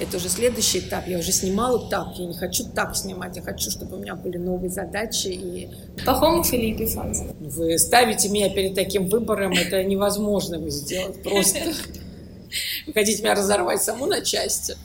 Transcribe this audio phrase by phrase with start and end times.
[0.00, 1.06] это уже следующий этап.
[1.06, 4.38] Я уже снимала так, я не хочу так снимать, я хочу, чтобы у меня были
[4.38, 5.28] новые задачи.
[5.28, 5.70] И...
[6.04, 7.26] Пахомов или Епифанцев?
[7.38, 11.58] Вы ставите меня перед таким выбором, это невозможно вы сделать просто.
[12.86, 14.76] Вы хотите меня разорвать саму на части?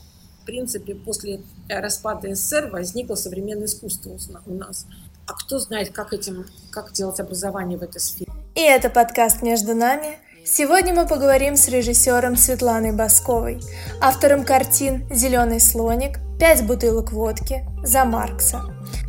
[0.43, 4.85] В принципе, после распада СССР возникло современное искусство у нас.
[5.25, 8.31] А кто знает, как этим, как делать образование в этой сфере?
[8.53, 13.59] И это подкаст «Между нами», Сегодня мы поговорим с режиссером Светланой Басковой,
[13.99, 18.61] автором картин «Зеленый слоник», «Пять бутылок водки», «За Маркса».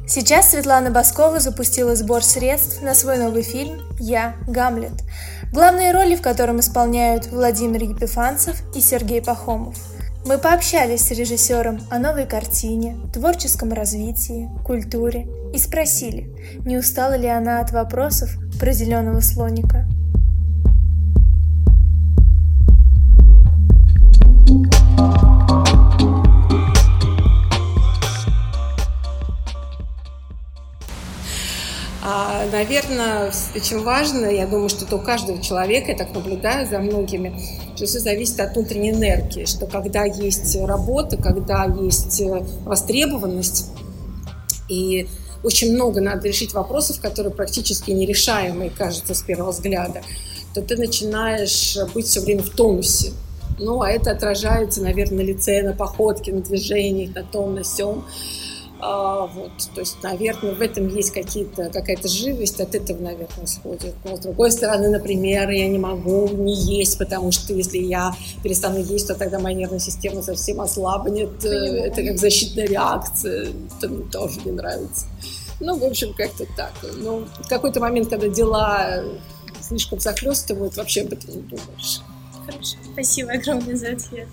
[0.09, 5.03] Сейчас Светлана Баскова запустила сбор средств на свой новый фильм «Я, Гамлет»,
[5.53, 9.77] главные роли в котором исполняют Владимир Епифанцев и Сергей Пахомов.
[10.25, 17.29] Мы пообщались с режиссером о новой картине, творческом развитии, культуре и спросили, не устала ли
[17.29, 19.87] она от вопросов про зеленого слоника.
[32.09, 36.79] А, наверное, очень важно, я думаю, что это у каждого человека, я так наблюдаю за
[36.79, 37.37] многими,
[37.75, 43.73] что все зависит от внутренней энергии, что когда есть работа, когда есть э, востребованность,
[44.69, 45.09] и
[45.43, 50.03] очень много надо решить вопросов, которые практически нерешаемые, кажется, с первого взгляда,
[50.55, 53.15] то ты начинаешь быть все время в тонусе.
[53.59, 58.05] Ну, а это отражается, наверное, на лице, на походке, на движениях, на том, на сём.
[58.79, 63.95] А, вот, то есть, наверное, в этом есть какие-то, какая-то живость, от этого, наверное, исходит.
[64.05, 68.79] Но с другой стороны, например, я не могу не есть, потому что если я перестану
[68.79, 71.39] есть, то тогда моя нервная система совсем ослабнет.
[71.41, 71.85] Понимаю.
[71.85, 75.07] Это как защитная реакция, это мне тоже не нравится.
[75.59, 76.73] Ну, в общем, как-то так.
[76.99, 79.03] Ну, в какой-то момент, когда дела
[79.63, 82.01] слишком захлестывают, вообще об этом не думаешь.
[82.45, 84.29] Хорошо, спасибо огромное за ответ.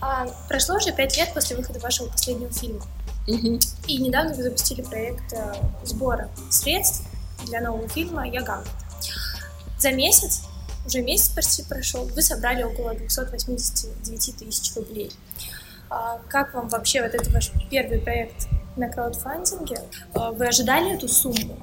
[0.00, 2.82] А, прошло уже пять лет после выхода вашего последнего фильма.
[3.26, 3.58] Угу.
[3.88, 7.02] И недавно вы запустили проект э, сбора средств
[7.46, 8.68] для нового фильма «Я Гамлет».
[9.78, 10.42] За месяц,
[10.86, 15.12] уже месяц почти прошел, вы собрали около 289 тысяч рублей.
[15.90, 19.80] А как вам вообще вот это ваш первый проект на краудфандинге?
[20.14, 21.56] А вы ожидали эту сумму?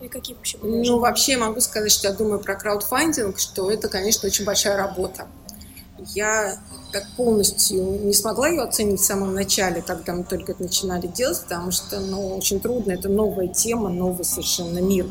[0.00, 3.88] И какие вообще были Ну, вообще могу сказать, что я думаю про краудфандинг, что это,
[3.88, 5.26] конечно, очень большая работа.
[5.98, 6.58] Я
[6.92, 11.40] так полностью не смогла ее оценить в самом начале, когда мы только это начинали делать,
[11.42, 15.06] потому что ну, очень трудно, это новая тема, новый совершенно мир.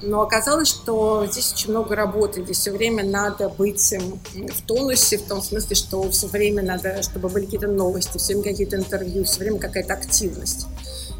[0.00, 5.18] Но оказалось, что здесь очень много работы, здесь все время надо быть эм, в тонусе,
[5.18, 9.24] в том смысле, что все время надо, чтобы были какие-то новости, все время какие-то интервью,
[9.24, 10.66] все время какая-то активность.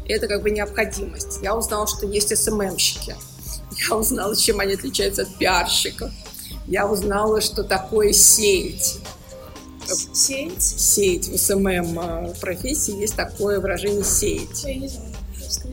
[0.05, 1.39] И это как бы необходимость.
[1.41, 3.15] Я узнала, что есть SMM щики.
[3.89, 6.11] Я узнала, чем они отличаются от пиарщиков.
[6.69, 8.99] Я узнала, что такое сеять.
[10.13, 10.61] Сеять?
[10.61, 11.27] Сеять.
[11.27, 14.63] В SMM э, профессии есть такое выражение «сеять».
[14.63, 15.09] Я не знаю.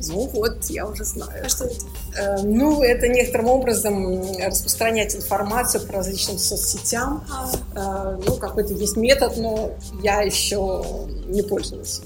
[0.08, 1.44] Ну вот, я уже знаю.
[1.44, 1.84] А что это?
[2.16, 7.26] Э, ну, это некоторым образом распространять информацию по различным соцсетям.
[7.30, 8.16] А.
[8.16, 10.82] Э, ну, какой-то есть метод, но я еще
[11.26, 12.00] не пользовалась.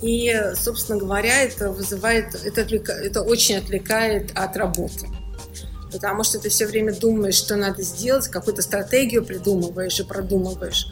[0.00, 5.08] И, собственно говоря, это вызывает, это, отвлека, это очень отвлекает от работы.
[5.92, 10.86] Потому что ты все время думаешь, что надо сделать, какую-то стратегию придумываешь и продумываешь.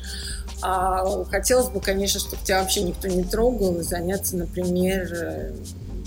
[0.60, 5.56] А хотелось бы, конечно, чтобы тебя вообще никто не трогал и заняться, например, э,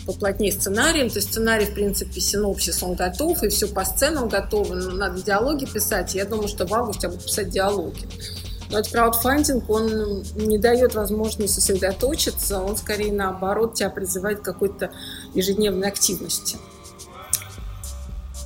[0.05, 1.09] поплотнее сценарием.
[1.09, 4.73] То есть сценарий, в принципе, синопсис, он готов, и все по сценам готово.
[4.73, 6.15] Но надо диалоги писать.
[6.15, 8.07] Я думаю, что в августе я буду писать диалоги.
[8.71, 14.91] Но этот краудфандинг, он не дает возможности сосредоточиться, он скорее наоборот тебя призывает к какой-то
[15.33, 16.57] ежедневной активности.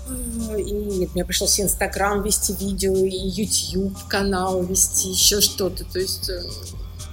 [0.08, 5.84] И мне пришлось Инстаграм вести видео, и YouTube канал вести, еще что-то.
[5.86, 6.44] То есть э,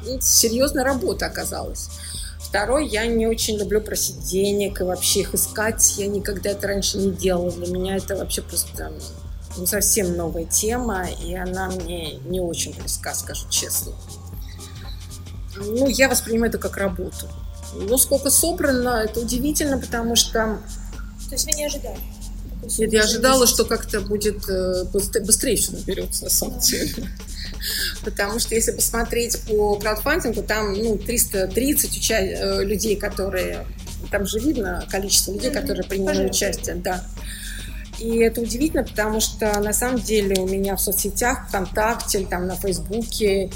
[0.05, 1.89] ну, серьезная работа оказалась.
[2.41, 5.95] Второй, я не очень люблю просить денег и вообще их искать.
[5.97, 7.51] Я никогда это раньше не делала.
[7.51, 8.93] Для меня это вообще просто
[9.57, 13.93] ну, совсем новая тема, и она мне не очень близка, скажу честно.
[15.57, 17.29] Ну, я воспринимаю это как работу.
[17.75, 20.59] Ну, сколько собрано, это удивительно, потому что...
[21.29, 21.99] То есть вы не ожидали?
[22.79, 27.09] Нет, я ожидала, что как-то будет э, быстрее все наберется, на самом деле.
[28.05, 33.67] Потому что если посмотреть по краудфандингу, там ну, 330 уча- э, людей, которые...
[34.11, 36.77] Там же видно количество людей, которые приняли участие.
[36.77, 37.05] Да.
[37.99, 42.57] И это удивительно, потому что на самом деле у меня в соцсетях, ВКонтакте, там на
[42.57, 43.51] Фейсбуке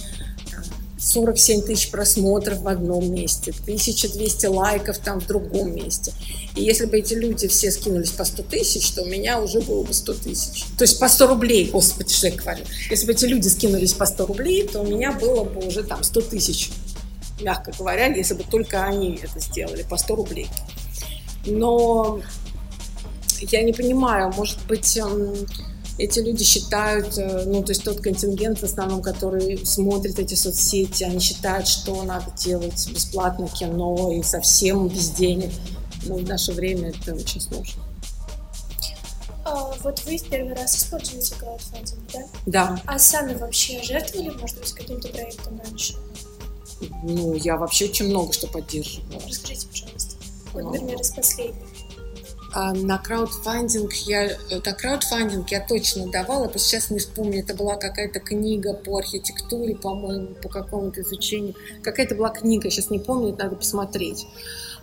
[1.06, 6.12] 47 тысяч просмотров в одном месте, 1200 лайков там в другом месте.
[6.56, 9.84] И если бы эти люди все скинулись по 100 тысяч, то у меня уже было
[9.84, 10.64] бы 100 тысяч.
[10.76, 12.64] То есть по 100 рублей, господи, что я говорю.
[12.90, 16.02] Если бы эти люди скинулись по 100 рублей, то у меня было бы уже там
[16.02, 16.70] 100 тысяч,
[17.40, 20.48] мягко говоря, если бы только они это сделали по 100 рублей.
[21.46, 22.20] Но
[23.42, 24.98] я не понимаю, может быть,
[25.98, 31.04] эти люди считают, э, ну, то есть тот контингент в основном, который смотрит эти соцсети,
[31.04, 35.50] они считают, что надо делать бесплатно кино и совсем без денег.
[36.04, 37.82] Но в наше время это очень сложно.
[39.44, 42.20] А, вот вы в первый раз используете краудфандинг, да?
[42.46, 42.82] Да.
[42.84, 45.94] А сами вообще жертвовали, может быть, каким-то проектом раньше?
[47.02, 49.20] Ну, я вообще очень много что поддерживала.
[49.26, 50.16] Расскажите, пожалуйста.
[50.52, 51.75] Вот, ну, например, из последних.
[52.58, 57.76] А, на краудфандинг я, на краудфандинг я точно давала, просто сейчас не вспомню, это была
[57.76, 61.54] какая-то книга по архитектуре, по-моему, по какому-то изучению.
[61.82, 64.26] Какая-то была книга, сейчас не помню, надо посмотреть.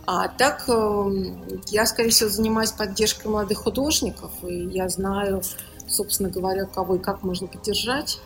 [0.06, 5.42] А так эм, я, скорее всего, занимаюсь поддержкой молодых художников, и я знаю,
[5.88, 8.20] собственно говоря, кого и как можно поддержать.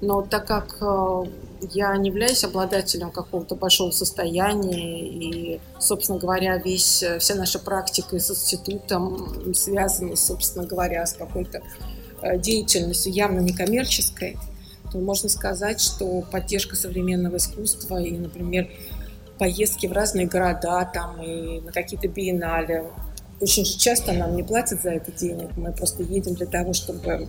[0.00, 1.24] Но так как э,
[1.72, 8.30] я не являюсь обладателем какого-то большого состояния, и, собственно говоря, весь, вся наша практика с
[8.30, 11.62] институтом связана, собственно говоря, с какой-то
[12.22, 14.38] э, деятельностью явно некоммерческой,
[14.92, 18.68] то можно сказать, что поддержка современного искусства и, например,
[19.38, 22.90] поездки в разные города там и на какие-то биеннале.
[23.40, 27.28] Очень часто нам не платят за это денег, мы просто едем для того, чтобы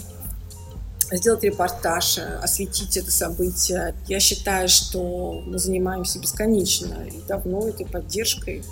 [1.12, 3.96] сделать репортаж, осветить это событие.
[4.08, 8.64] Я считаю, что мы занимаемся бесконечно и давно этой поддержкой.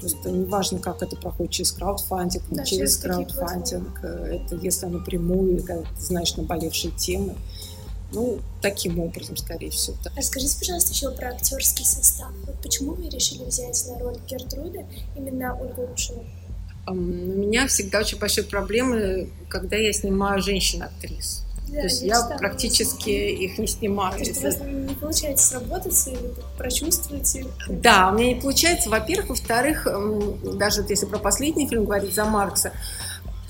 [0.00, 4.04] Просто неважно, как это проходит через краудфандинг, не да, через краудфандинг.
[4.04, 7.34] Это если напрямую, когда ты знаешь наболевшие темы.
[8.12, 9.96] Ну, таким образом, скорее всего.
[10.04, 10.12] Да.
[10.16, 12.28] Расскажите, пожалуйста, еще про актерский состав.
[12.46, 16.24] Вот почему вы решили взять на роль Гертруды именно Ольгу Рушину?
[16.86, 21.42] У меня всегда очень большие проблемы, когда я снимаю женщин-актрис.
[21.68, 24.12] Да, То есть я, практически их не снимаю.
[24.12, 27.46] То есть вас не получается сработаться или прочувствуете?
[27.68, 28.88] Да, у меня не получается.
[28.88, 29.86] Во-первых, во-вторых,
[30.54, 32.72] даже вот если про последний фильм говорить за Маркса,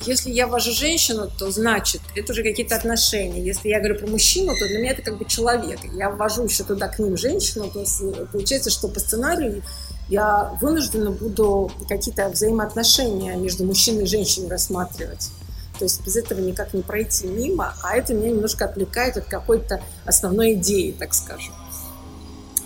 [0.07, 3.43] если я вожу женщину, то значит, это уже какие-то отношения.
[3.43, 5.81] Если я говорю про мужчину, то для меня это как бы человек.
[5.93, 9.63] Я ввожу еще туда к ним женщину, то есть получается, что по сценарию
[10.09, 15.31] я вынуждена буду какие-то взаимоотношения между мужчиной и женщиной рассматривать.
[15.79, 19.83] То есть без этого никак не пройти мимо, а это меня немножко отвлекает от какой-то
[20.05, 21.55] основной идеи, так скажем.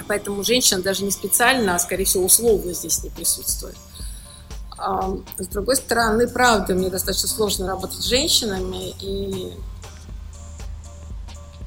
[0.07, 3.77] Поэтому женщина даже не специально, а скорее всего условно здесь не присутствует.
[5.39, 9.53] С другой стороны, правда, мне достаточно сложно работать с женщинами, и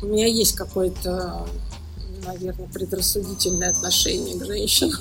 [0.02, 1.48] у меня есть какое-то,
[2.26, 5.00] наверное, предрассудительное отношение к женщинам.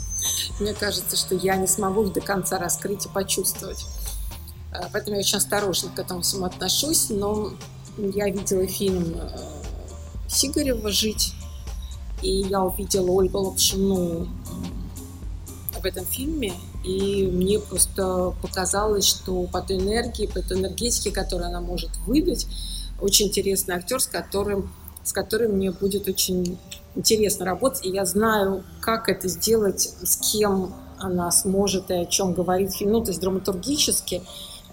[0.60, 3.84] Мне кажется, что я не смогу их до конца раскрыть и почувствовать.
[4.72, 7.10] Э, поэтому я очень осторожно к этому всему отношусь.
[7.10, 7.52] Но
[7.96, 9.28] я видела фильм э,
[10.28, 11.34] Сигарева «Жить»,
[12.22, 14.28] и я увидела Ольгу Лапшину
[15.80, 16.52] в этом фильме,
[16.84, 22.46] и мне просто показалось, что по той энергии, по той энергетике, которую она может выдать,
[23.00, 24.70] очень интересный актер, с которым,
[25.02, 26.58] с которым мне будет очень
[26.94, 32.34] интересно работать, и я знаю, как это сделать, с кем она сможет и о чем
[32.34, 32.92] говорить фильм.
[32.92, 34.22] Ну, то есть драматургически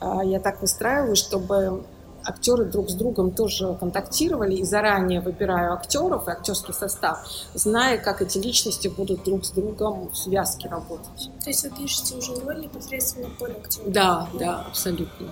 [0.02, 1.84] я так выстраиваю, чтобы
[2.28, 8.22] актеры друг с другом тоже контактировали и заранее выбираю актеров и актерский состав, зная, как
[8.22, 11.30] эти личности будут друг с другом в связке работать.
[11.44, 13.90] То есть вы пишете уже роль непосредственно под актера?
[13.90, 15.30] Да, да, абсолютно.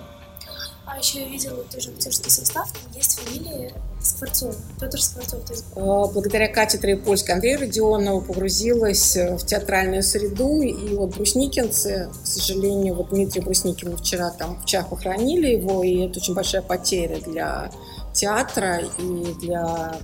[0.86, 5.40] А еще я видела тоже актерский состав, есть фамилии Скворцов, Петр Скворцов.
[5.50, 5.64] Есть...
[5.74, 12.26] А, благодаря катедре польской Андрея Родионова погрузилась э, в театральную среду, и вот брусникинцы, к
[12.26, 17.18] сожалению, вот Дмитрий Брусникин вчера там в Чах похоронили его, и это очень большая потеря
[17.20, 17.70] для
[18.12, 19.98] театра и для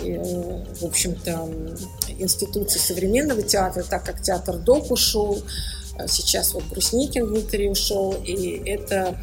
[0.00, 1.48] э, в общем-то,
[2.18, 5.40] институции современного театра, так как театр ДОК ушел,
[5.96, 9.16] э, сейчас вот Брусникин Дмитрий ушел, и это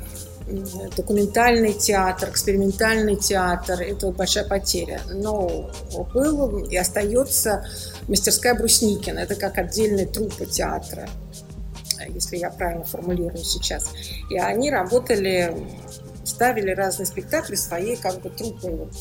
[0.96, 5.02] документальный театр, экспериментальный театр– это большая потеря.
[5.10, 5.72] Но
[6.14, 7.66] был и остается
[8.08, 9.20] мастерская Брусникина.
[9.20, 11.10] Это как отдельный труппа театра,
[12.10, 13.90] если я правильно формулирую сейчас.
[14.30, 15.56] И они работали,
[16.24, 18.76] ставили разные спектакли своей как бы труппой.
[18.76, 18.94] Вот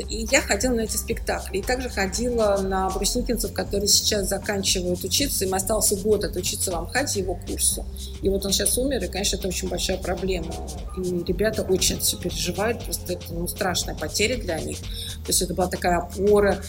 [0.00, 1.58] и я ходила на эти спектакли.
[1.58, 5.44] И также ходила на брусникинцев, которые сейчас заканчивают учиться.
[5.44, 7.84] Им остался год отучиться в Амхате его курсу.
[8.22, 10.54] И вот он сейчас умер, и, конечно, это очень большая проблема.
[10.96, 14.78] И ребята очень все переживают, просто это ну, страшная потеря для них.
[14.78, 16.62] То есть это была такая опора,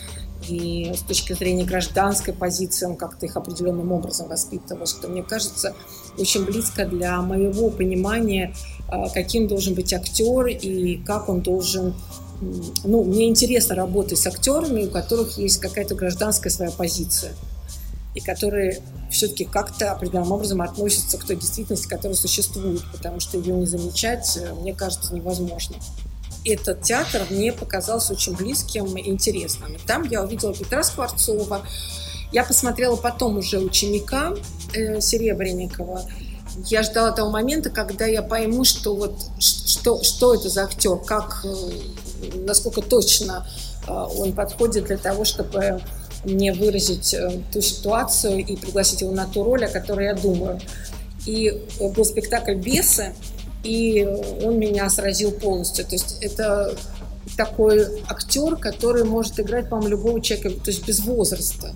[0.50, 5.74] и с точки зрения гражданской позиции он как-то их определенным образом воспитывал, что мне кажется
[6.18, 8.54] очень близко для моего понимания,
[8.88, 11.94] а, каким должен быть актер и как он должен
[12.84, 17.34] ну, мне интересно работать с актерами, у которых есть какая-то гражданская своя позиция,
[18.16, 23.54] и которые все-таки как-то определенным образом относятся к той действительности, которая существует, потому что ее
[23.56, 25.76] не замечать, э, мне кажется, невозможно
[26.46, 29.78] этот театр мне показался очень близким и интересным.
[29.88, 31.66] Там я увидела Петра Скворцова.
[32.32, 34.34] Я посмотрела потом уже ученика
[34.74, 36.04] э, Серебренникова.
[36.66, 41.46] Я ждала того момента, когда я пойму, что вот что, что это за актер, как,
[41.46, 41.72] э,
[42.46, 43.48] насколько точно
[43.88, 45.82] э, он подходит для того, чтобы
[46.24, 50.60] мне выразить э, ту ситуацию и пригласить его на ту роль, о которой я думаю.
[51.26, 53.14] И был спектакль «Бесы»,
[53.64, 54.06] и
[54.44, 55.86] он меня сразил полностью.
[55.86, 56.76] То есть это
[57.38, 61.74] такой актер, который может играть, по-моему, любого человека, то есть без возраста.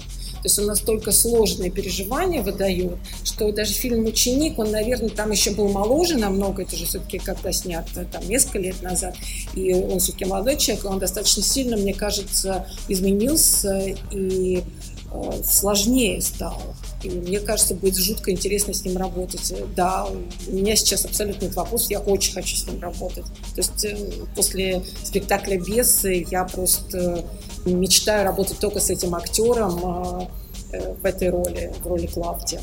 [0.47, 2.93] То есть он настолько сложные переживания выдает,
[3.25, 7.51] что даже фильм «Ученик», он, наверное, там еще был моложе намного, это же все-таки когда
[7.51, 9.17] снят там несколько лет назад,
[9.55, 14.63] и он все-таки молодой человек, он достаточно сильно, мне кажется, изменился и
[15.11, 16.61] э, сложнее стал.
[17.03, 19.53] И мне кажется, будет жутко интересно с ним работать.
[19.75, 20.07] Да,
[20.47, 23.25] у меня сейчас абсолютно нет вопросов, я очень хочу с ним работать.
[23.53, 23.97] То есть э,
[24.33, 27.25] после спектакля «Бесы» я просто
[27.73, 30.29] мечтаю работать только с этим актером
[30.71, 32.61] э, в этой роли, в роли Клавдия.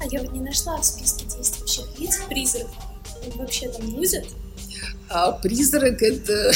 [0.00, 2.68] А я вот не нашла в списке действующих лиц призрак.
[3.26, 4.26] Он вообще там будет?
[5.10, 6.52] А призрак— это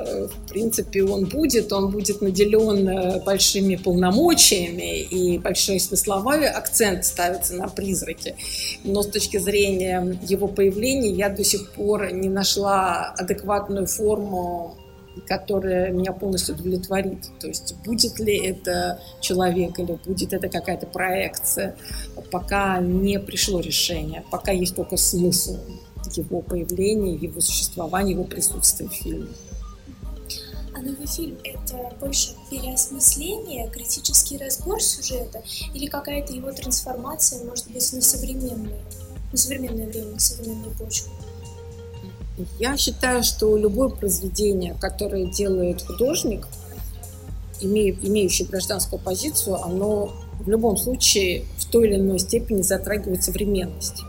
[0.00, 7.04] Э, в принципе, он будет, он будет наделен э, большими полномочиями и большой смысловой акцент
[7.04, 8.36] ставится на призраке.
[8.84, 14.76] Но с точки зрения его появления я до сих пор не нашла адекватную форму
[15.26, 17.28] которая меня полностью удовлетворит.
[17.40, 21.76] То есть будет ли это человек или будет это какая-то проекция,
[22.30, 25.58] пока не пришло решение, пока есть только смысл
[26.16, 29.28] его появления, его существования, его присутствия в фильме.
[30.74, 35.42] А новый фильм— это больше переосмысление, критический разбор сюжета
[35.74, 38.80] или какая-то его трансформация, может быть, на современное,
[39.30, 41.10] на современное время, на современную почву?
[42.58, 46.46] Я считаю, что любое произведение, которое делает художник,
[47.62, 54.02] имеющий гражданскую позицию, оно в любом случае в той или иной степени затрагивает современность.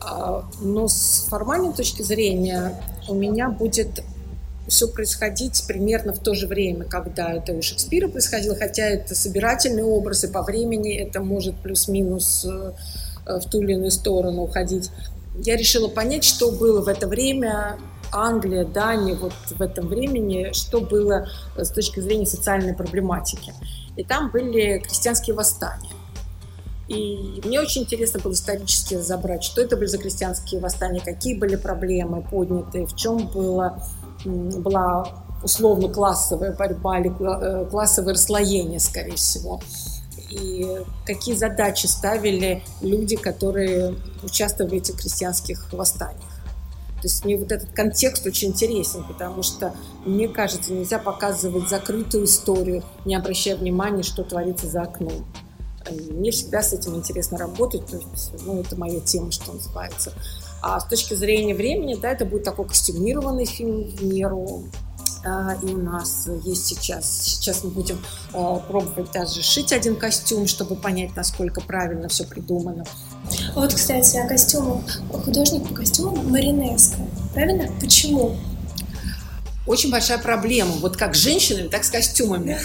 [0.00, 4.02] А, но с формальной точки зрения у меня будет
[4.68, 9.84] все происходить примерно в то же время, когда это у Шекспира происходило, хотя это собирательный
[9.84, 12.72] образ, и по времени это может плюс-минус э,
[13.26, 14.90] в ту или иную сторону уходить.
[15.38, 17.78] Я решила понять, что было в это время
[18.12, 23.52] Англия, Дания, вот в этом времени, что было с точки зрения социальной проблематики.
[23.96, 25.90] И там были крестьянские восстания.
[26.88, 31.56] И мне очень интересно было исторически разобрать, что это были за крестьянские восстания, какие были
[31.56, 33.82] проблемы подняты, в чем было
[34.24, 39.60] была условно классовая борьба или э, классовое расслоение, скорее всего.
[40.30, 46.20] И какие задачи ставили люди, которые участвовали в этих крестьянских восстаниях.
[46.96, 52.24] То есть мне вот этот контекст очень интересен, потому что, мне кажется, нельзя показывать закрытую
[52.24, 55.26] историю, не обращая внимания, что творится за окном.
[56.10, 60.12] Мне всегда с этим интересно работать, то есть, ну, это моя тема, что называется.
[60.62, 64.64] А с точки зрения времени, да, это будет такой костюмированный фильм в меру.
[65.62, 70.76] И у нас есть сейчас, сейчас мы будем а, пробовать даже шить один костюм, чтобы
[70.76, 72.84] понять, насколько правильно все придумано.
[73.54, 74.84] Вот, кстати, о костюмах.
[75.24, 76.98] Художник по костюмам Маринеско.
[77.34, 77.68] Правильно?
[77.80, 78.36] Почему?
[79.66, 80.72] Очень большая проблема.
[80.74, 82.58] Вот как с женщинами, так с костюмами.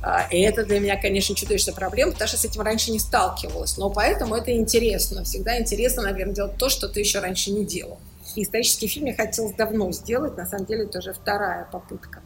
[0.00, 3.76] А, и это для меня, конечно, чудовищная проблема, потому что с этим раньше не сталкивалась.
[3.76, 5.24] Но поэтому это интересно.
[5.24, 7.98] Всегда интересно, наверное, делать то, что ты еще раньше не делал.
[8.34, 10.36] И исторический фильм я хотела давно сделать.
[10.36, 12.20] На самом деле, это уже вторая попытка.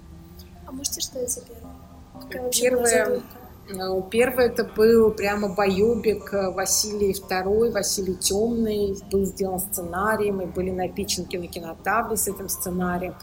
[0.66, 2.50] А можете что за первая?
[2.50, 3.22] Первая,
[3.70, 8.96] ну, первый это был прямо боюбик Василий II, Василий Темный.
[9.10, 13.14] Был сделан сценарий, мы были на Пиченке на кинотавре с этим сценарием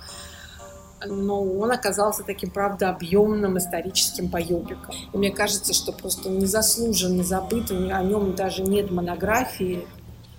[1.06, 4.94] но он оказался таким, правда, объемным историческим боевиком.
[5.14, 9.88] И мне кажется, что просто он незаслуженно забыт, о нем даже нет монографии.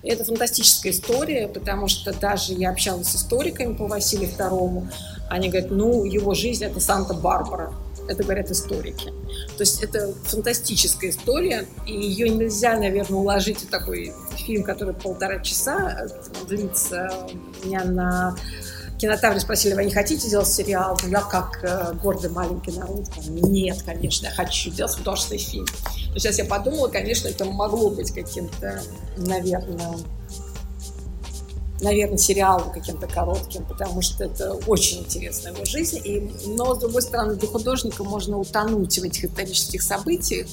[0.02, 4.88] Это фантастическая история, потому что даже я общалась с историками по Василию II,
[5.28, 7.72] они говорят, ну, его жизнь— это Санта-Барбара.
[8.08, 9.12] Это говорят историки.
[9.56, 15.38] То есть это фантастическая история, и ее нельзя, наверное, уложить в такой фильм, который полтора
[15.40, 16.08] часа
[16.48, 17.10] длится.
[17.62, 18.36] У меня на
[19.00, 20.98] кинотавре спросили, вы не хотите делать сериал?
[21.02, 25.66] Ну, я как э, гордый маленький народ, нет, конечно, я хочу делать художественный фильм.
[26.12, 28.82] Но сейчас я подумала, конечно, это могло быть каким-то,
[29.16, 29.96] наверное,
[31.80, 36.00] наверное, сериалом каким-то коротким, потому что это очень интересная его жизнь.
[36.04, 40.46] И, но, с другой стороны, для художника можно утонуть в этих исторических событиях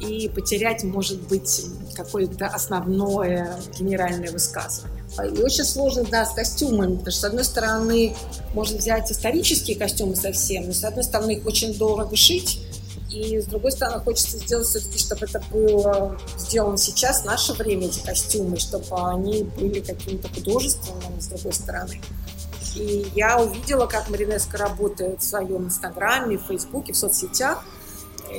[0.00, 4.95] и потерять, может быть, какое-то основное генеральное высказывание.
[5.24, 8.16] И очень сложно, да, с костюмами, потому что, с одной стороны,
[8.54, 12.60] можно взять исторические костюмы совсем, но, с одной стороны, их очень дорого шить,
[13.10, 17.86] и, с другой стороны, хочется сделать все-таки, чтобы это было сделано сейчас, в наше время,
[17.86, 22.00] эти костюмы, чтобы они были какими-то художественными, с другой стороны.
[22.74, 27.64] И я увидела, как Маринеска работает в своем инстаграме, в фейсбуке, в соцсетях,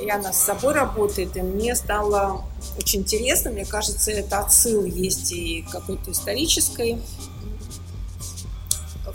[0.04, 2.44] и она с собой работает, и мне стало
[2.78, 3.50] очень интересно.
[3.50, 6.98] Мне кажется, это отсыл есть и какой-то исторической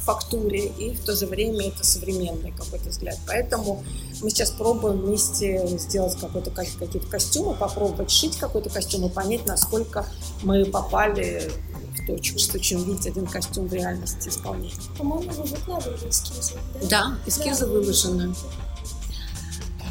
[0.03, 3.17] фактуре, и в то же время это современный какой-то взгляд.
[3.25, 3.83] Поэтому
[4.21, 10.05] мы сейчас пробуем вместе сделать какой-то, какие-то костюмы, попробовать шить какой-то костюм и понять, насколько
[10.43, 11.51] мы попали
[11.97, 14.73] в точку, что чем видеть один костюм в реальности исполнения.
[14.97, 16.87] По-моему, вы выкладывали эскизы, да?
[16.89, 17.71] Да, эскизы да.
[17.71, 18.35] выложены.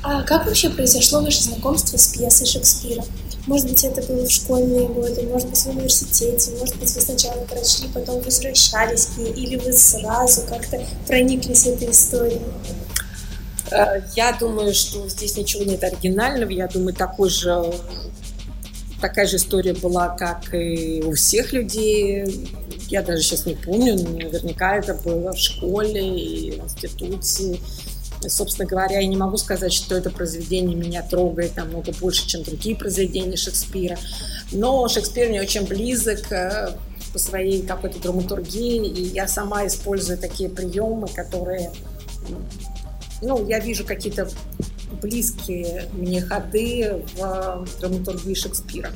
[0.03, 3.05] А как вообще произошло ваше знакомство с пьесой Шекспира?
[3.47, 7.45] Может быть, это было в школьные годы, может быть, в университете, может быть, вы сначала
[7.45, 12.41] прочли, потом возвращались к ней, или вы сразу как-то прониклись этой историей?
[13.73, 16.51] Э, я думаю, что здесь ничего нет оригинального.
[16.51, 17.73] Я думаю, такой же,
[19.01, 22.49] такая же история была, как и у всех людей.
[22.89, 27.59] Я даже сейчас не помню, но наверняка это было в школе и в институте.
[28.29, 32.77] Собственно говоря, я не могу сказать, что это произведение меня трогает намного больше, чем другие
[32.77, 33.99] произведения Шекспира.
[34.53, 36.77] Но Шекспир мне очень близок э,
[37.13, 41.73] по своей какой-то драматургии, и я сама использую такие приемы, которые,
[43.21, 44.29] ну, я вижу какие-то
[45.01, 48.93] близкие мне ходы в драматургии Шекспира.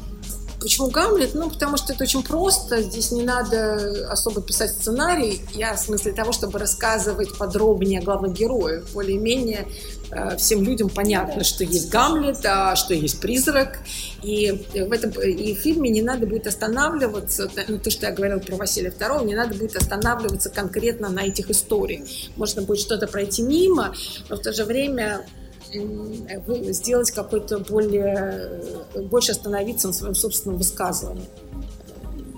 [0.61, 1.35] Почему Гамлет?
[1.35, 2.83] Ну, потому что это очень просто.
[2.83, 5.43] Здесь не надо особо писать сценарий.
[5.53, 8.85] Я в смысле того, чтобы рассказывать подробнее главных героях.
[8.95, 9.69] Более-менее
[10.11, 13.81] э, всем людям понятно, что есть Гамлет, а что есть призрак.
[14.23, 18.39] И в, этом, и в фильме не надо будет останавливаться, ну, то, что я говорила
[18.39, 22.09] про Василия II, не надо будет останавливаться конкретно на этих историях.
[22.37, 23.95] Можно будет что-то пройти мимо,
[24.29, 25.27] но в то же время
[25.73, 28.61] сделать какой-то более,
[29.09, 31.29] больше остановиться на своем собственном высказывании.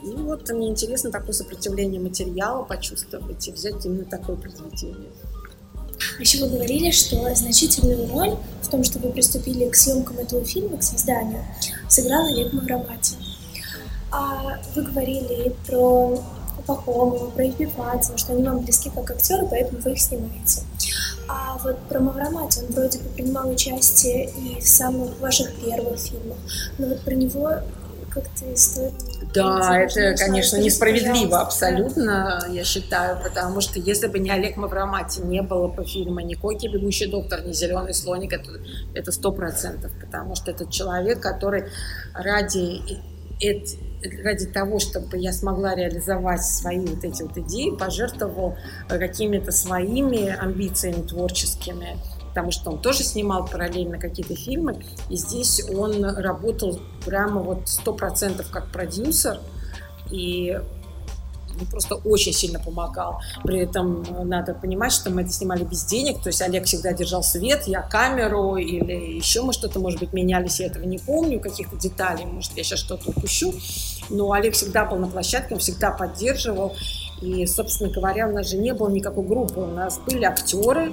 [0.03, 5.11] Ну вот мне интересно такое сопротивление материала почувствовать и взять именно такое произведение.
[6.19, 10.79] Еще вы говорили, что значительную роль в том, что вы приступили к съемкам этого фильма,
[10.79, 11.45] к созданию,
[11.89, 13.17] сыграл Олег Мавромати.
[14.11, 16.23] А вы говорили про
[16.67, 20.63] Пахомова, про Епифанцева, что они вам близки как актеры, поэтому вы их снимаете.
[21.29, 26.39] А вот про Мавромати, он вроде бы принимал участие и в самых ваших первых фильмах,
[26.79, 27.51] но вот про него
[28.11, 28.95] как-то стоит...
[29.35, 35.43] Да, это, конечно, несправедливо абсолютно, я считаю, потому что если бы не Олег Мавромати, не
[35.43, 38.33] было бы фильма ни «Койки, бегущий доктор», ни «Зеленый слоник»,
[38.95, 41.65] это сто процентов, потому что это человек, который
[42.15, 42.99] ради
[44.25, 48.57] ради того, чтобы я смогла реализовать свои вот эти вот идеи, пожертвовал
[48.89, 51.99] какими-то своими амбициями творческими,
[52.29, 57.93] потому что он тоже снимал параллельно какие-то фильмы, и здесь он работал прямо вот сто
[57.93, 59.41] процентов как продюсер,
[60.11, 60.61] и
[61.59, 63.21] ну, просто очень сильно помогал.
[63.43, 67.23] При этом надо понимать, что мы это снимали без денег, то есть Олег всегда держал
[67.23, 71.77] свет, я камеру или еще мы что-то, может быть, менялись, я этого не помню, каких-то
[71.77, 73.55] деталей, может, я сейчас что-то упущу,
[74.11, 76.75] но Олег всегда был на площадке, он всегда поддерживал,
[77.21, 80.93] и, собственно говоря, у нас же не было никакой группы, у нас были актеры,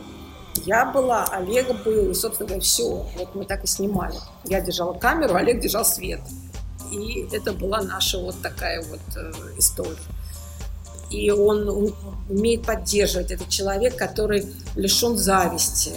[0.65, 3.05] я была, Олег был, и, собственно говоря, все.
[3.17, 4.15] Вот мы так и снимали.
[4.45, 6.21] Я держала камеру, Олег держал свет.
[6.91, 9.97] И это была наша вот такая вот э, история
[11.15, 11.93] и он,
[12.29, 13.31] умеет поддерживать.
[13.31, 15.93] Это человек, который лишен зависти.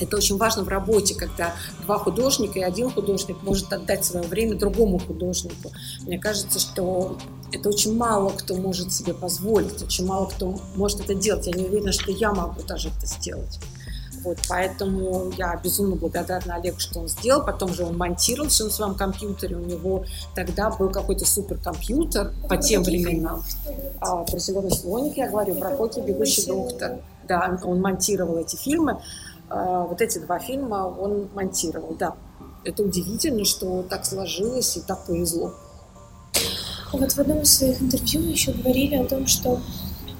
[0.00, 4.56] Это очень важно в работе, когда два художника и один художник может отдать свое время
[4.56, 5.70] другому художнику.
[6.02, 7.18] Мне кажется, что
[7.52, 11.46] это очень мало кто может себе позволить, очень мало кто может это делать.
[11.46, 13.60] Я не уверена, что я могу даже это сделать.
[14.24, 17.44] Вот, поэтому я безумно благодарна Олегу, что он сделал.
[17.44, 19.56] Потом же он монтировал все на своем компьютере.
[19.56, 20.04] У него
[20.34, 23.42] тогда был какой-то суперкомпьютер по тем временам.
[24.00, 26.00] А, про «Зеленый слоник» я говорю, про «Коки.
[26.00, 26.98] Бегущий доктор».
[27.26, 29.00] Да, он монтировал эти фильмы.
[29.48, 32.14] А, вот эти два фильма он монтировал, да.
[32.64, 35.52] Это удивительно, что так сложилось и так повезло.
[36.92, 39.58] Вот в одном из своих интервью еще говорили о том, что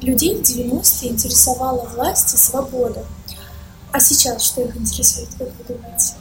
[0.02, 3.04] Людей в 90-е интересовала власть и свобода.
[3.92, 6.14] А сейчас что их интересует, как вы думаете?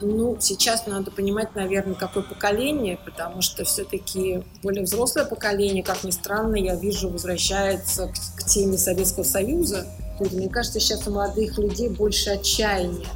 [0.00, 6.10] Ну, сейчас надо понимать, наверное, какое поколение, потому что все-таки более взрослое поколение, как ни
[6.10, 9.86] странно, я вижу, возвращается к, к теме Советского Союза.
[10.20, 13.06] Мне кажется, сейчас у молодых людей больше отчаяния.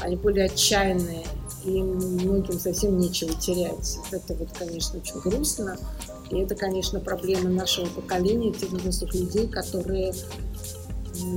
[0.00, 1.24] Они более отчаянные,
[1.64, 3.98] и многим совсем нечего терять.
[4.10, 5.76] Это вот, конечно, очень грустно.
[6.30, 10.12] И это, конечно, проблема нашего поколения, тех взрослых людей, которые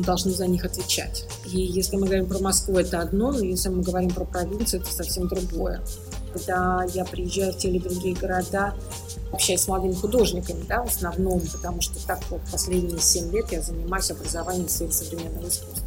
[0.02, 1.26] должны за них отвечать.
[1.46, 4.92] И если мы говорим про Москву, это одно, но если мы говорим про провинцию, это
[4.92, 5.82] совсем другое.
[6.34, 8.76] Когда я приезжаю в те или другие города,
[9.32, 13.62] общаюсь с молодыми художниками, да, в основном, потому что так вот последние семь лет я
[13.62, 15.84] занимаюсь образованием в сфере современного искусства.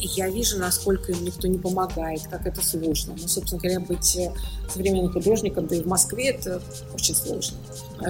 [0.00, 3.16] И я вижу, насколько им никто не помогает, как это сложно.
[3.20, 4.32] Ну, собственно говоря, быть э,
[4.72, 6.62] современным художником, да и в Москве это
[6.94, 7.58] очень сложно.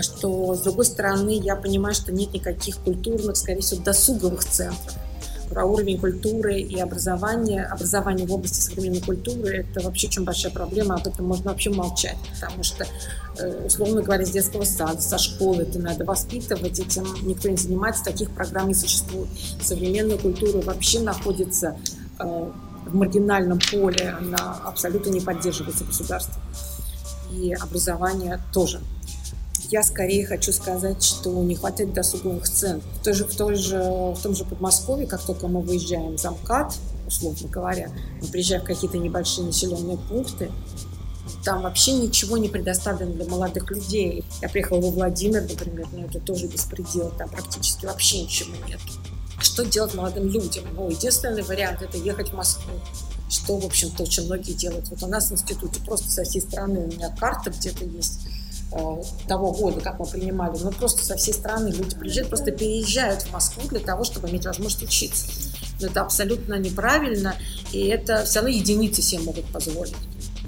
[0.03, 4.97] Что, с другой стороны, я понимаю, что нет никаких культурных, скорее всего, досуговых центров
[5.49, 7.65] про уровень культуры и образования.
[7.65, 12.17] Образование в области современной культуры– это вообще очень большая проблема, об этом можно вообще молчать,
[12.35, 12.87] потому что,
[13.39, 18.05] э, условно говоря, с детского сада, со школы это надо воспитывать, этим никто не занимается,
[18.05, 19.29] таких программ не существует.
[19.63, 21.77] Современная культура вообще находится
[22.19, 22.51] э,
[22.87, 26.43] в маргинальном поле, она абсолютно не поддерживается государством.
[27.33, 28.81] И образование тоже
[29.71, 32.81] я скорее хочу сказать, что не хватает досуговых цен.
[33.01, 36.21] В, той же, в, той же, в том же Подмосковье, как только мы выезжаем в
[36.21, 36.75] замкат,
[37.07, 40.51] условно говоря, мы приезжаем в какие-то небольшие населенные пункты,
[41.45, 44.25] там вообще ничего не предоставлено для молодых людей.
[44.43, 48.81] Я приехала во Владимир, например, но это тоже беспредел, там практически вообще ничего нет.
[49.41, 50.65] Что делать молодым людям?
[50.75, 52.73] Ну, единственный вариант– это ехать в Москву
[53.29, 54.89] что, в общем-то, очень многие делают.
[54.89, 58.21] Вот у нас в институте просто со всей страны у меня карта где-то есть,
[59.27, 63.33] того года, как мы принимали, но просто со всей страны люди приезжают, просто переезжают в
[63.33, 65.27] Москву для того, чтобы иметь возможность учиться.
[65.81, 67.35] Но это абсолютно неправильно,
[67.73, 69.95] и это все равно единицы себе могут позволить.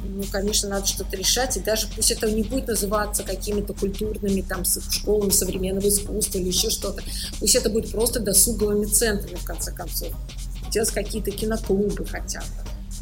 [0.03, 4.65] Ну, конечно, надо что-то решать, и даже пусть это не будет называться какими-то культурными там
[4.65, 7.03] школами современного искусства или еще что-то,
[7.39, 10.13] пусть это будет просто досуговыми центрами, в конце концов.
[10.71, 12.47] Делать какие-то киноклубы хотя бы.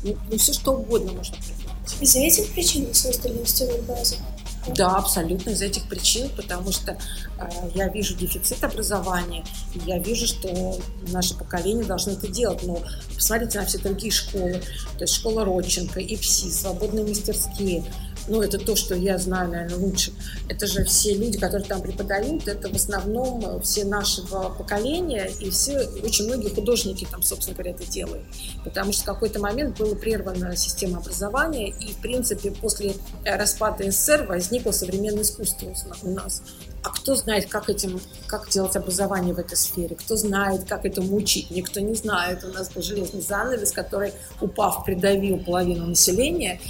[0.05, 1.97] Ну, ну все что угодно можно придумать.
[2.01, 4.17] Из-за этих причин создали институт базы?
[4.67, 9.45] Да, абсолютно из этих причин, потому что э, я вижу дефицит образования,
[9.75, 12.63] и я вижу, что наше поколение должно это делать.
[12.65, 12.83] Но
[13.15, 14.61] посмотрите на все другие школы,
[14.99, 17.85] то есть школа Родченко, ИПСИ, свободные мастерские,
[18.29, 20.13] ну, это то, что я знаю, наверное, лучше.
[20.49, 25.81] Это же все люди, которые там преподают, это в основном все нашего поколения, и все,
[26.03, 28.25] очень многие художники там, собственно говоря, это делают.
[28.65, 34.27] Потому что в какой-то момент была прервана система образования, и, в принципе, после распада СССР
[34.29, 36.43] возникло современное искусство у нас.
[36.83, 39.97] А кто знает, как этим, как делать образование в этой сфере?
[39.97, 41.51] Кто знает, как этому учить?
[41.51, 42.45] Никто не знает.
[42.45, 46.61] У нас был железный занавес, который, упав, придавил половину населения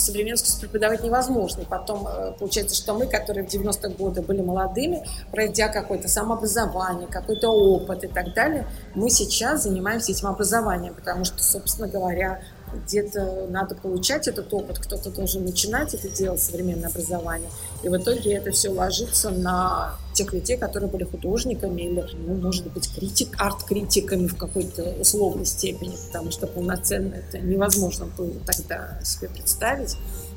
[0.00, 1.64] современное искусство преподавать невозможно.
[1.68, 7.48] Потом э, получается, что мы, которые в 90-е годы были молодыми, пройдя какое-то самообразование, какой-то
[7.48, 12.40] опыт и так далее, мы сейчас занимаемся этим образованием, потому что, собственно говоря,
[12.72, 17.50] где-то надо получать этот опыт, кто-то должен начинать это делать, современное образование.
[17.82, 22.70] И в итоге это все ложится на тех людей, которые были художниками или, ну, может
[22.72, 29.28] быть, критик, арт-критиками в какой-то условной степени, потому что полноценно это невозможно было тогда себе
[29.28, 29.96] представить.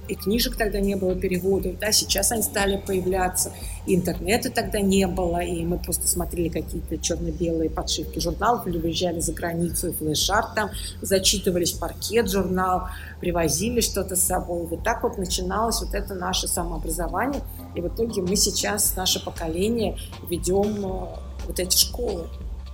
[0.10, 3.54] И книжек тогда не было переводов, да, сейчас они стали появляться,
[3.86, 9.22] и интернета тогда не было, и мы просто смотрели какие-то черно-белые подшивки журналов или выезжали
[9.22, 12.90] за границу, и флеш-арт там зачитывались, паркет журнал,
[13.22, 14.66] привозили что-то с собой.
[14.68, 17.42] Вот так вот начиналось вот это наше самообразование,
[17.76, 19.98] и в итоге мы сейчас, наше поколение,
[20.30, 21.08] ведем э,
[21.48, 22.28] вот эти школы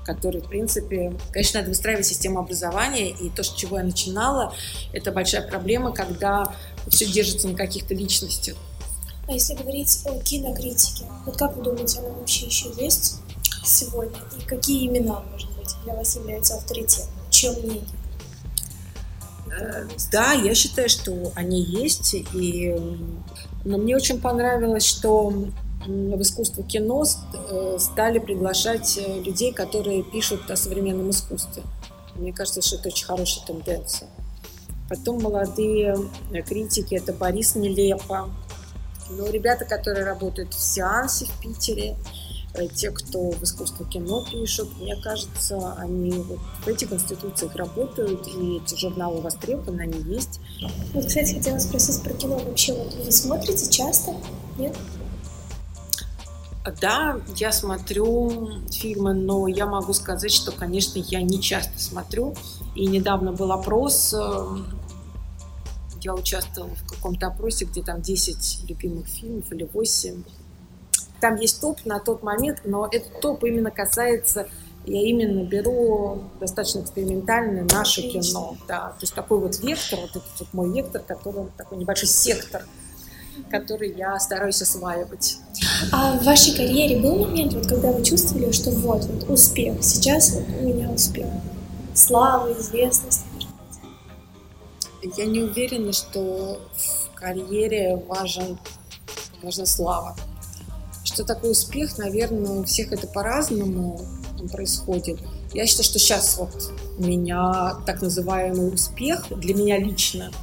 [0.05, 4.55] который, в принципе, конечно, надо выстраивать систему образования, и то, с чего я начинала,
[4.91, 6.51] это большая проблема, когда
[6.87, 8.55] все держится на каких-то личностях.
[9.27, 13.17] А если говорить о кинокритике, вот как вы думаете, она вообще еще есть
[13.63, 14.17] сегодня?
[14.39, 17.13] И какие имена, может быть, для вас являются авторитетом?
[17.29, 17.83] Чем мнение?
[19.51, 22.75] Э, да, я считаю, что они есть, и
[23.65, 25.33] но мне очень понравилось, что
[25.85, 31.63] в искусство кино э, стали приглашать э, людей, которые пишут о современном искусстве.
[32.15, 34.09] Мне кажется, что это очень хорошая тенденция.
[34.89, 35.95] Потом молодые
[36.31, 38.29] э, критики, это Борис Нелепо.
[39.09, 41.95] Ну, ребята, которые работают в сеансе в Питере,
[42.67, 48.57] те, кто в искусство кино пишут, мне кажется, они вот в этих институциях работают, и
[48.57, 50.39] эти журналы востребованы, они есть.
[50.93, 52.73] Вот, кстати, хотела спросить про кино вообще.
[52.73, 54.15] Вот вы смотрите часто?
[54.57, 54.75] Нет?
[56.81, 62.35] Да, я смотрю фильмы, но я могу сказать, что, конечно, я не часто смотрю.
[62.75, 64.57] И недавно был опрос, э,
[66.01, 70.23] я участвовала в каком-то опросе, где там 10 любимых фильмов или 8.
[71.21, 74.47] Там есть топ на тот момент, но этот топ именно касается
[74.85, 78.21] я именно беру достаточно экспериментальное наше Отлично.
[78.21, 78.57] кино.
[78.67, 78.79] Да.
[78.89, 82.65] То есть такой вот вектор, вот этот вот мой вектор, который такой небольшой сектор,
[83.51, 85.37] который я стараюсь осваивать.
[85.91, 90.31] А в вашей карьере был момент, вот, когда вы чувствовали, что вот, вот успех, сейчас
[90.31, 91.27] вот у меня успех,
[91.93, 93.25] слава, известность?
[95.17, 98.57] Я не уверена, что в карьере важен,
[99.41, 100.15] важна слава.
[101.19, 103.99] Что такое успех, наверное, у всех это по-разному
[104.53, 105.19] происходит.
[105.53, 110.31] Я считаю, что сейчас вот у меня так называемый успех для меня лично–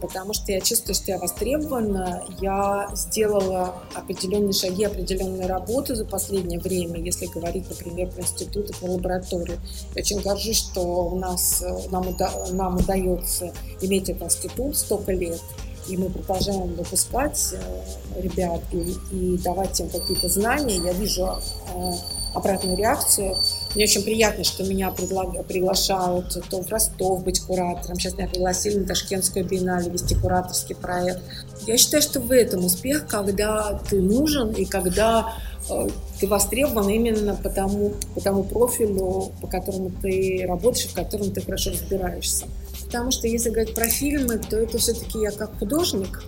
[0.00, 2.24] потому что я чувствую, что я востребована.
[2.40, 8.92] Я сделала определенные шаги, определенную работу за последнее время, если говорить, например, про институты, про
[8.92, 9.58] лабораторию.
[9.94, 15.40] Я очень горжусь, что у нас, нам, уда, нам удается иметь этот институт столько лет,
[15.88, 20.76] и мы продолжаем выпускать э, ребят и, и давать им какие-то знания.
[20.76, 21.26] Я вижу
[21.74, 21.92] э,
[22.34, 23.36] обратную реакцию.
[23.74, 27.98] Мне очень приятно, что меня приглашают то в Ростов быть куратором.
[27.98, 31.20] Сейчас меня пригласили на Ташкентскую биеннале вести кураторский проект.
[31.66, 35.34] Я считаю, что в этом успех, когда ты нужен и когда
[35.68, 35.88] э,
[36.20, 41.40] ты востребован именно по тому, по тому профилю, по которому ты работаешь, в котором ты
[41.40, 42.46] хорошо разбираешься.
[42.90, 46.24] Потому что если говорить про фильмы, то это все-таки я как художник.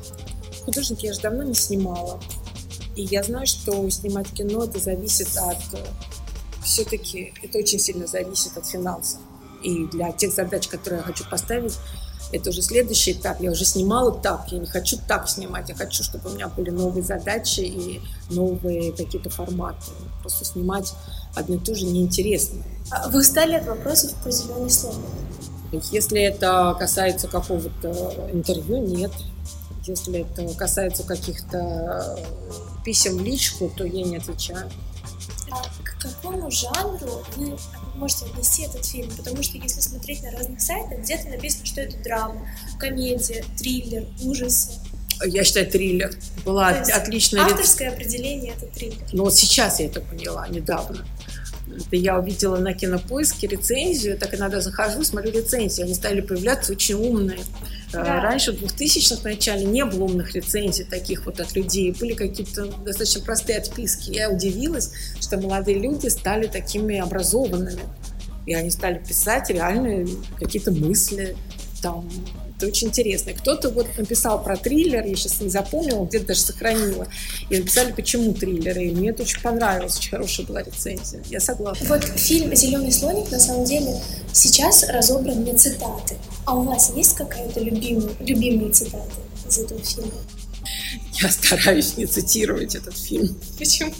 [0.64, 2.20] Художник я же давно не снимала.
[2.94, 5.58] И я знаю, что снимать кино это зависит от
[6.62, 9.20] все-таки это очень сильно зависит от финансов.
[9.62, 11.74] И для тех задач, которые я хочу поставить,
[12.32, 13.40] это уже следующий этап.
[13.40, 16.70] Я уже снимала так, я не хочу так снимать, я хочу, чтобы у меня были
[16.70, 19.90] новые задачи и новые какие-то форматы.
[20.20, 20.94] Просто снимать
[21.34, 22.62] одно и то же неинтересно.
[22.90, 24.96] А вы устали от вопросов про зеленый слон?
[25.90, 29.12] Если это касается какого-то интервью, нет.
[29.86, 32.18] Если это касается каких-то
[32.84, 34.70] писем в личку, то я не отвечаю.
[35.50, 37.56] А к какому жанру вы
[37.94, 39.10] можете отнести этот фильм?
[39.16, 42.46] Потому что если смотреть на разных сайтах, где-то написано, что это драма,
[42.78, 44.72] комедия, триллер, ужасы.
[45.24, 46.14] Я считаю, триллер.
[46.44, 47.44] Была отличная...
[47.44, 49.06] Авторское определение— это триллер.
[49.12, 51.04] Ну вот сейчас я это поняла, недавно.
[51.76, 56.94] Это я увидела на кинопоиске рецензию, так иногда захожу, смотрю рецензии, они стали появляться очень
[56.94, 57.40] умные.
[57.92, 58.20] Э, да.
[58.20, 61.94] Раньше, в 2000-х начале, не было умных рецензий таких вот от людей.
[61.98, 64.10] Были какие-то достаточно простые отписки.
[64.10, 67.82] Я удивилась, что молодые люди стали такими образованными.
[68.46, 70.08] И они стали писать реальные
[70.38, 71.36] какие-то мысли,
[71.80, 72.08] там,
[72.62, 73.32] это очень интересно.
[73.32, 77.08] Кто-то вот написал про триллер, я сейчас не запомнила, где-то даже сохранила.
[77.50, 78.84] И написали, почему триллеры.
[78.84, 81.22] И мне это очень понравилось, очень хорошая была рецензия.
[81.28, 81.86] Я согласна.
[81.88, 84.00] Вот фильм «Зеленый слоник» на самом деле
[84.32, 86.16] сейчас разобран на цитаты.
[86.44, 90.12] А у вас есть какая-то любимая, любимые цитаты из этого фильма?
[91.20, 93.36] Я стараюсь не цитировать этот фильм.
[93.58, 93.92] Почему?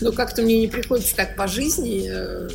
[0.00, 2.48] Ну, как-то мне не приходится так по жизни э,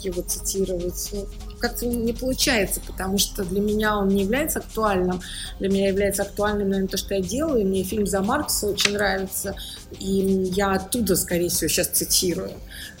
[0.00, 1.10] его цитировать.
[1.12, 1.26] Ну,
[1.58, 5.20] как-то не получается, потому что для меня он не является актуальным.
[5.58, 7.66] Для меня является актуальным, наверное, то, что я делаю.
[7.66, 9.54] Мне фильм «За Маркса» очень нравится,
[9.98, 12.52] и я оттуда, скорее всего, сейчас цитирую,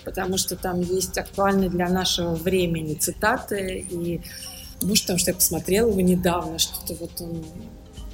[0.04, 4.20] потому что там есть актуальные для нашего времени цитаты, и
[4.82, 7.44] может, потому что я посмотрела его недавно, что-то вот он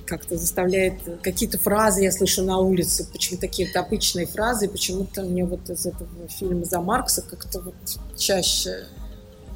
[0.07, 5.45] как-то заставляет какие-то фразы я слышу на улице, почему такие вот обычные фразы, почему-то мне
[5.45, 7.75] вот из этого фильма за Маркса как-то вот
[8.19, 8.87] чаще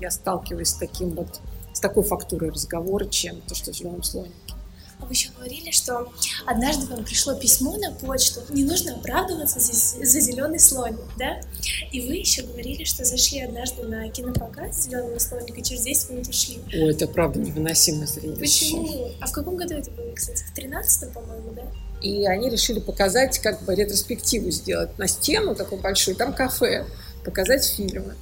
[0.00, 1.40] я сталкиваюсь с таким вот,
[1.72, 4.35] с такой фактурой разговора, чем то, что в «Зеленом слонике».
[4.98, 6.11] А вы еще говорили, что
[6.46, 11.40] однажды вам пришло письмо на почту, не нужно оправдываться за, за зеленый слоник, да?
[11.92, 16.28] И вы еще говорили, что зашли однажды на кинопоказ зеленого слоника и через 10 минут
[16.28, 16.61] ушли.
[16.72, 18.40] Ой, это правда невыносимое зрелище.
[18.40, 19.11] Почему?
[19.20, 20.44] А в каком году это было, кстати?
[20.44, 21.62] В 13 по-моему, да?
[22.00, 26.87] И они решили показать, как бы ретроспективу сделать на стену такую большую, там кафе,
[27.24, 28.14] показать фильмы.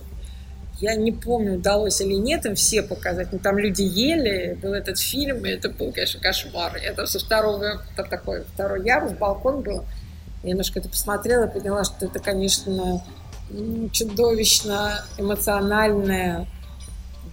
[0.80, 4.98] Я не помню, удалось или нет им все показать, но там люди ели, был этот
[4.98, 6.76] фильм, и это был, конечно, кошмар.
[6.76, 9.84] Это со второго, это такой второй ярус, балкон был.
[10.42, 13.02] Я немножко это посмотрела поняла, что это, конечно,
[13.92, 16.46] чудовищно эмоциональное,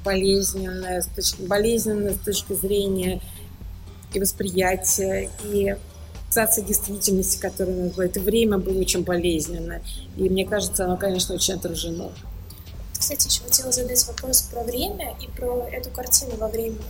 [0.06, 3.21] болезненное, с точки, болезненное с точки зрения
[4.13, 5.75] и восприятия, и
[6.25, 8.06] фиксация действительности, которая у нас была.
[8.06, 9.82] Это время было очень болезненное.
[10.15, 12.12] И мне кажется, оно, конечно, очень отражено
[13.02, 16.84] кстати, еще хотела задать вопрос про время и про эту картину во времени.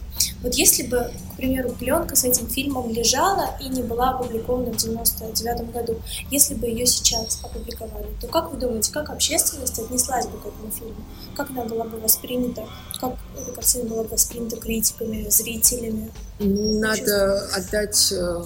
[0.44, 4.76] Вот если бы, к примеру, пленка с этим фильмом лежала и не была опубликована в
[4.76, 10.38] 99 году, если бы ее сейчас опубликовали, то как вы думаете, как общественность отнеслась бы
[10.38, 11.06] к этому фильму?
[11.36, 12.68] Как она была бы воспринята?
[13.00, 16.12] Как эта картина была бы воспринята критиками, зрителями?
[16.40, 18.44] Надо отдать э,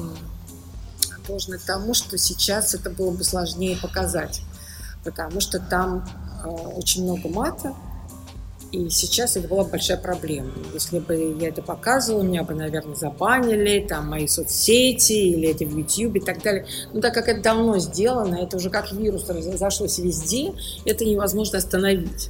[1.27, 4.41] должное тому, что сейчас это было бы сложнее показать,
[5.03, 6.07] потому что там
[6.47, 7.73] очень много мата,
[8.71, 10.51] и сейчас это была большая проблема.
[10.73, 15.77] Если бы я это показывала, меня бы, наверное, забанили, там, мои соцсети, или это в
[15.77, 16.65] YouTube и так далее.
[16.91, 20.53] Но так как это давно сделано, это уже как вирус разошлось везде,
[20.85, 22.29] это невозможно остановить.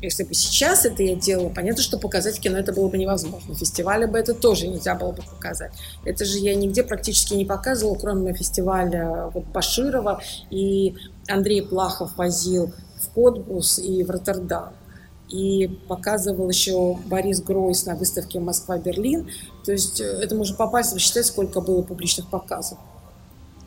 [0.00, 3.54] Если бы сейчас это я делала, понятно, что показать кино это было бы невозможно.
[3.54, 5.70] Фестиваля бы это тоже нельзя было бы показать.
[6.04, 10.20] Это же я нигде практически не показывала, кроме фестиваля вот Баширова.
[10.50, 10.96] И
[11.28, 14.72] Андрей Плахов возил в Котбус и в Роттердам.
[15.28, 19.30] И показывал еще Борис Гройс на выставке Москва-Берлин.
[19.64, 22.78] То есть э, это можно попасть, считать, сколько было публичных показов.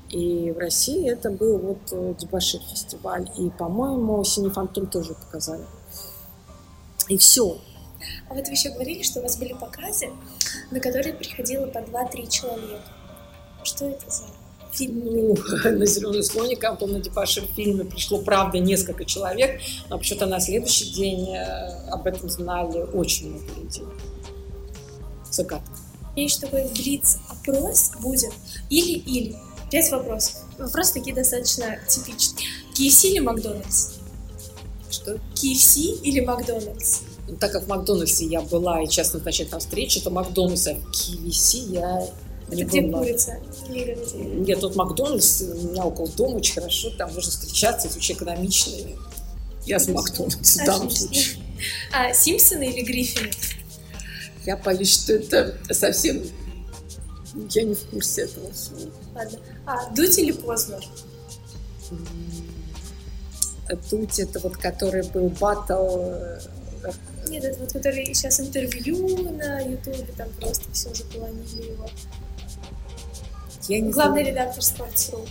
[0.09, 3.29] И в России это был вот э, Дебашир фестиваль.
[3.37, 5.65] И, по-моему, Синий Фантом тоже показали.
[7.09, 7.57] И все.
[8.29, 10.09] А вот вы еще говорили, что у вас были показы,
[10.69, 12.83] на которые приходило по 2-3 человека.
[13.63, 14.25] Что это за
[14.79, 20.25] ну, на «Зеленый слоник», Антон на Депаше в фильме пришло, правда, несколько человек, но почему-то
[20.25, 23.83] на следующий день э, об этом знали очень много людей.
[25.31, 25.71] Загадка.
[26.15, 28.31] Есть такой блиц-опрос будет
[28.69, 29.35] или-или.
[29.69, 30.43] Пять вопросов.
[30.57, 32.47] Вопросы такие достаточно типичные.
[32.73, 33.95] KFC или Макдональдс?
[34.89, 35.15] Что?
[35.33, 37.01] KFC или Макдональдс?
[37.27, 40.71] Ну, так как в Макдональдсе я была и часто назначать там встречи, то Макдональдс, а
[40.71, 42.07] KFC я
[42.49, 43.39] это где курица?
[43.69, 48.73] Нет, тут Макдональдс, у меня около дома очень хорошо, там можно встречаться, это очень экономично.
[49.65, 51.41] Я с Макдональдс в данном случае.
[51.91, 53.31] А Симпсоны или Гриффины?
[54.45, 56.23] Я боюсь, что это совсем...
[57.49, 58.91] Я не в курсе этого всего.
[59.13, 59.39] Ладно.
[59.65, 60.83] А Дудь или Познер?
[63.89, 66.39] Дудь это вот который был батл э,
[67.29, 71.89] нет, это вот который сейчас интервью на Ютубе, там просто все заполонили его.
[73.67, 74.27] Я не Главный знаю.
[74.27, 75.27] редактор Sports.ru.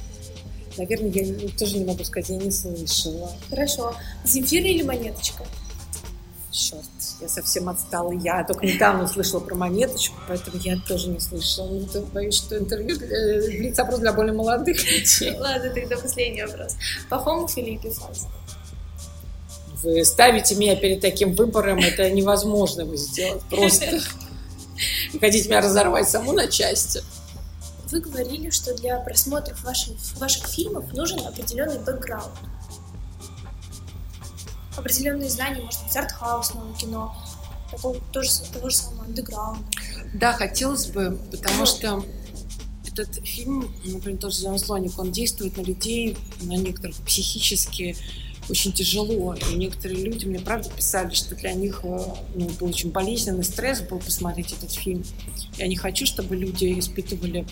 [0.76, 3.30] Наверное, я тоже не могу сказать, я не слышала.
[3.48, 3.94] Хорошо.
[4.24, 5.44] Земфира или Монеточка?
[6.50, 6.84] Черт,
[7.20, 8.12] я совсем отстала.
[8.12, 11.68] Я только недавно услышала про Монеточку, поэтому я тоже не слышала.
[11.68, 15.36] Ну, то боюсь, что интервью э, опрос для более молодых людей.
[15.36, 16.76] Ладно, тогда последний вопрос.
[17.08, 18.28] Пахомов или Епифанцев?
[19.82, 23.42] Вы ставите меня перед таким выбором, это невозможно сделать.
[23.50, 24.00] Просто
[25.20, 27.02] хотите меня разорвать саму на части.
[27.94, 32.34] Вы говорили, что для просмотров ваших, ваших фильмов нужен определенный бэкграунд.
[34.76, 37.16] Определенные знания, может быть, артхаусного кино,
[37.70, 39.64] такого, тоже, того же самого андеграунда.
[40.12, 42.04] Да, хотелось бы, потому что
[42.84, 47.96] этот фильм, например, тоже «Зеленый слоник», он действует на людей, на некоторых психически
[48.50, 49.34] очень тяжело.
[49.34, 52.04] И некоторые люди мне правда писали, что для них э,
[52.34, 55.04] ну, был очень болезненный стресс был посмотреть этот фильм.
[55.56, 57.46] Я не хочу, чтобы люди испытывали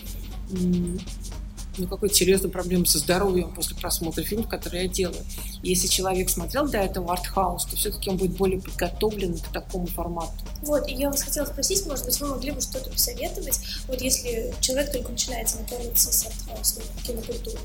[0.49, 5.23] ну, какую-то серьезную проблему со здоровьем после просмотра фильма, который я делаю.
[5.63, 10.33] Если человек смотрел до этого артхаус, то все-таки он будет более подготовлен к такому формату.
[10.61, 14.53] Вот, и я вас хотела спросить, может быть, вы могли бы что-то посоветовать, вот если
[14.61, 17.59] человек только начинает знакомиться с артхаусной кинокультурой,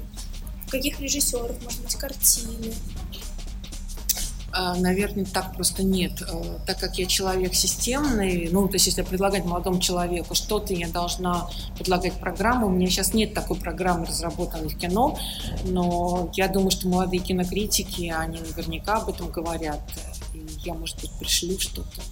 [0.71, 2.73] каких режиссеров, может быть, картины,
[4.77, 6.23] наверное, так просто нет.
[6.23, 10.89] А, так как я человек системный, ну, то есть если предлагать молодому человеку что-то, я
[10.89, 12.67] должна предлагать программу.
[12.67, 15.19] У меня сейчас нет такой программы, разработанной в кино,
[15.65, 19.81] но я думаю, что молодые кинокритики, они наверняка об этом говорят.
[20.35, 22.03] И я, может быть, пришлю что-то.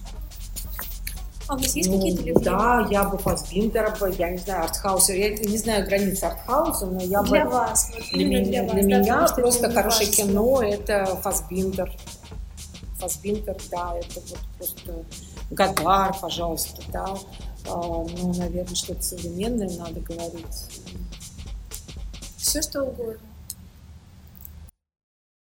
[1.47, 2.43] А у вас есть ну, какие-то любимые?
[2.43, 7.01] Да, я бы Фасбиндера бы, я не знаю, артхауса, я не знаю границ артхауса, но
[7.01, 7.51] я для бы...
[7.51, 11.91] Вас, вот для, меня, для, вас, для да, меня просто хорошее кино– это Фасбиндер.
[12.97, 15.05] Фасбинтер, да, это вот просто
[15.51, 17.17] Гадар, пожалуйста, да.
[17.67, 20.85] А, ну, наверное, что-то современное надо говорить.
[22.37, 23.26] Все, что угодно.